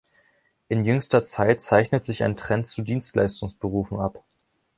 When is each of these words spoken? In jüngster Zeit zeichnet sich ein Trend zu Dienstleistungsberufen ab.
In 0.67 0.83
jüngster 0.83 1.23
Zeit 1.23 1.61
zeichnet 1.61 2.03
sich 2.05 2.23
ein 2.23 2.35
Trend 2.35 2.67
zu 2.67 2.81
Dienstleistungsberufen 2.81 3.99
ab. 3.99 4.23